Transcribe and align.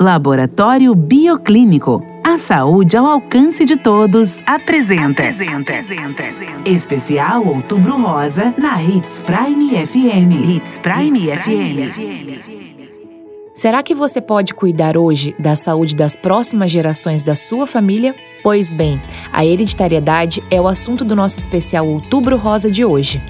Laboratório 0.00 0.92
Bioclínico. 0.92 2.04
A 2.26 2.36
saúde 2.36 2.96
ao 2.96 3.06
alcance 3.06 3.64
de 3.64 3.76
todos 3.76 4.42
apresenta. 4.44 5.22
Especial 6.66 7.46
Outubro 7.46 7.96
Rosa 8.02 8.52
na 8.58 8.82
Hits 8.82 9.22
Prime 9.22 9.86
FM. 9.86 10.32
Hits 10.50 10.78
Prime, 10.78 11.28
FM. 11.28 11.94
Será 13.54 13.84
que 13.84 13.94
você 13.94 14.20
pode 14.20 14.52
cuidar 14.52 14.96
hoje 14.96 15.32
da 15.38 15.54
saúde 15.54 15.94
das 15.94 16.16
próximas 16.16 16.72
gerações 16.72 17.22
da 17.22 17.36
sua 17.36 17.64
família? 17.64 18.16
Pois 18.42 18.72
bem, 18.72 19.00
a 19.32 19.46
hereditariedade 19.46 20.42
é 20.50 20.60
o 20.60 20.66
assunto 20.66 21.04
do 21.04 21.14
nosso 21.14 21.38
especial 21.38 21.86
Outubro 21.86 22.36
Rosa 22.36 22.68
de 22.68 22.84
hoje. 22.84 23.22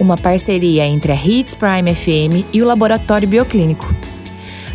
Uma 0.00 0.16
parceria 0.16 0.86
entre 0.86 1.12
a 1.12 1.14
Hits 1.14 1.54
Prime 1.54 1.94
FM 1.94 2.48
e 2.54 2.62
o 2.62 2.66
Laboratório 2.66 3.28
Bioclínico. 3.28 3.85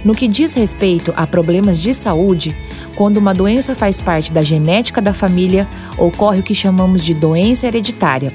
No 0.03 0.15
que 0.15 0.27
diz 0.27 0.53
respeito 0.53 1.13
a 1.15 1.27
problemas 1.27 1.79
de 1.79 1.93
saúde, 1.93 2.55
quando 2.95 3.17
uma 3.17 3.33
doença 3.33 3.75
faz 3.75 4.01
parte 4.01 4.31
da 4.31 4.41
genética 4.41 5.01
da 5.01 5.13
família, 5.13 5.67
ocorre 5.97 6.39
o 6.39 6.43
que 6.43 6.55
chamamos 6.55 7.05
de 7.05 7.13
doença 7.13 7.67
hereditária. 7.67 8.33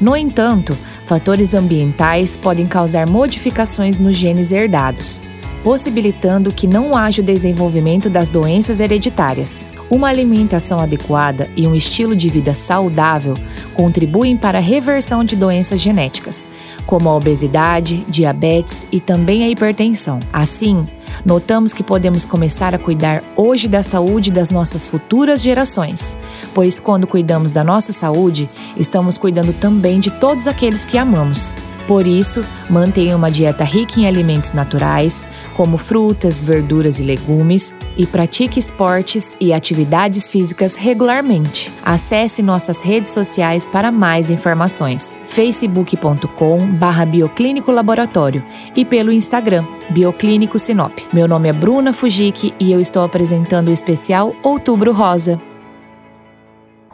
No 0.00 0.14
entanto, 0.14 0.76
fatores 1.06 1.54
ambientais 1.54 2.36
podem 2.36 2.66
causar 2.66 3.08
modificações 3.08 3.98
nos 3.98 4.16
genes 4.16 4.52
herdados, 4.52 5.20
possibilitando 5.64 6.52
que 6.52 6.66
não 6.66 6.94
haja 6.94 7.22
o 7.22 7.24
desenvolvimento 7.24 8.10
das 8.10 8.28
doenças 8.28 8.78
hereditárias. 8.78 9.70
Uma 9.90 10.08
alimentação 10.08 10.78
adequada 10.78 11.48
e 11.56 11.66
um 11.66 11.74
estilo 11.74 12.14
de 12.14 12.28
vida 12.28 12.52
saudável 12.52 13.34
contribuem 13.72 14.36
para 14.36 14.58
a 14.58 14.60
reversão 14.60 15.24
de 15.24 15.34
doenças 15.34 15.80
genéticas, 15.80 16.46
como 16.84 17.08
a 17.08 17.16
obesidade, 17.16 18.04
diabetes 18.08 18.86
e 18.92 19.00
também 19.00 19.44
a 19.44 19.48
hipertensão. 19.48 20.20
Assim, 20.32 20.84
notamos 21.24 21.72
que 21.72 21.82
podemos 21.82 22.24
começar 22.24 22.74
a 22.74 22.78
cuidar 22.78 23.22
hoje 23.36 23.68
da 23.68 23.82
saúde 23.82 24.30
das 24.30 24.50
nossas 24.50 24.88
futuras 24.88 25.42
gerações, 25.42 26.16
pois 26.54 26.80
quando 26.80 27.06
cuidamos 27.06 27.52
da 27.52 27.64
nossa 27.64 27.92
saúde, 27.92 28.48
estamos 28.76 29.16
cuidando 29.16 29.52
também 29.52 30.00
de 30.00 30.10
todos 30.10 30.46
aqueles 30.46 30.84
que 30.84 30.98
amamos. 30.98 31.56
Por 31.86 32.04
isso, 32.06 32.40
mantenha 32.68 33.16
uma 33.16 33.30
dieta 33.30 33.62
rica 33.62 34.00
em 34.00 34.08
alimentos 34.08 34.52
naturais, 34.52 35.26
como 35.54 35.76
frutas, 35.76 36.42
verduras 36.42 36.98
e 36.98 37.04
legumes, 37.04 37.72
e 37.96 38.04
pratique 38.04 38.58
esportes 38.58 39.36
e 39.40 39.52
atividades 39.52 40.28
físicas 40.28 40.74
regularmente. 40.74 41.75
Acesse 41.88 42.42
nossas 42.42 42.82
redes 42.82 43.12
sociais 43.12 43.64
para 43.64 43.92
mais 43.92 44.28
informações: 44.28 45.20
facebook.com/bioclínico 45.28 47.70
laboratório 47.70 48.44
e 48.74 48.84
pelo 48.84 49.12
Instagram 49.12 49.64
Bioclínico 49.90 50.58
Sinop. 50.58 50.98
Meu 51.12 51.28
nome 51.28 51.48
é 51.48 51.52
Bruna 51.52 51.92
Fujiki 51.92 52.52
e 52.58 52.72
eu 52.72 52.80
estou 52.80 53.04
apresentando 53.04 53.68
o 53.68 53.72
especial 53.72 54.34
Outubro 54.42 54.92
Rosa. 54.92 55.40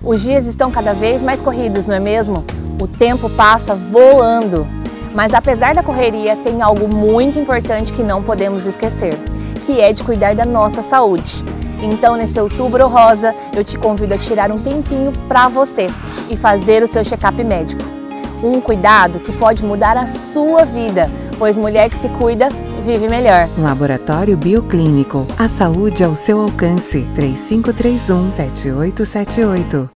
Os 0.05 0.25
dias 0.25 0.45
estão 0.45 0.71
cada 0.71 0.93
vez 0.93 1.23
mais 1.23 1.41
corridos, 1.41 1.87
não 1.87 1.95
é 1.95 2.01
mesmo? 2.01 2.45
O 2.79 2.87
tempo 2.87 3.31
passa 3.31 3.75
voando. 3.75 4.67
Mas 5.15 5.33
apesar 5.33 5.75
da 5.75 5.83
correria, 5.83 6.37
tem 6.37 6.61
algo 6.61 6.95
muito 6.95 7.39
importante 7.39 7.95
que 7.95 8.03
não 8.03 8.23
podemos 8.23 8.67
esquecer, 8.67 9.17
que 9.65 9.81
é 9.81 9.93
de 9.93 10.03
cuidar 10.05 10.35
da 10.35 10.45
nossa 10.45 10.83
saúde. 10.83 11.45
Então, 11.83 12.17
nesse 12.17 12.41
outubro 12.41 12.87
rosa, 12.87 13.35
eu 13.55 13.65
te 13.65 13.77
convido 13.77 14.15
a 14.15 14.19
tirar 14.19 14.53
um 14.53 14.59
tempinho 14.59 15.13
para 15.27 15.49
você 15.49 15.89
e 16.31 16.37
fazer 16.37 16.83
o 16.83 16.87
seu 16.87 17.05
check-up 17.05 17.43
médico. 17.43 17.83
Um 18.43 18.61
cuidado 18.61 19.21
que 19.21 19.33
pode 19.33 19.65
mudar 19.65 19.97
a 19.97 20.07
sua 20.07 20.65
vida, 20.65 21.11
pois 21.39 21.57
mulher 21.57 21.89
que 21.89 21.97
se 21.97 22.09
cuida 22.09 22.49
vive 22.83 23.09
melhor. 23.09 23.49
Laboratório 23.57 24.37
Bioclínico. 24.37 25.27
A 25.39 25.49
saúde 25.49 26.05
ao 26.05 26.15
seu 26.15 26.41
alcance. 26.41 27.07
3531 27.15 28.31
7878. 28.31 29.93